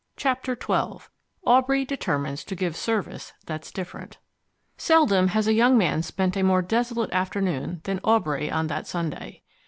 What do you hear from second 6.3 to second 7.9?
a more desolate afternoon